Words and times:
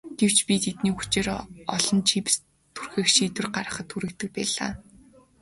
Гэвч 0.19 0.37
би 0.47 0.55
тэднийг 0.65 0.95
хүчээр 0.99 1.27
олон 1.75 1.99
чипс 2.09 2.35
түлхэх 2.75 3.07
шийдвэр 3.15 3.47
гаргахад 3.55 3.89
хүргэдэг 3.91 4.29
байлаа. 4.35 4.71